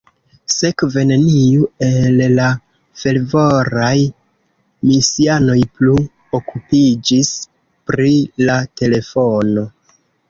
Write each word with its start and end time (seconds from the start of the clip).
Sekve 0.51 1.01
neniu 1.09 1.65
el 1.87 2.17
la 2.39 2.47
fervoraj 3.01 3.93
misianoj 4.93 5.59
plu 5.77 5.99
okupiĝis 6.41 7.31
pri 7.93 8.15
la 8.49 8.57
telefono. 8.83 9.69